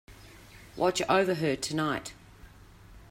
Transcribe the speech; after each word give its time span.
Watch 0.75 1.03
over 1.07 1.35
her 1.35 1.55
tonight. 1.55 2.15